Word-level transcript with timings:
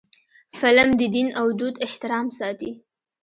فلم 0.59 0.89
د 0.99 1.01
دین 1.15 1.27
او 1.39 1.47
دود 1.59 1.75
احترام 1.85 2.27
ساتي 2.39 2.71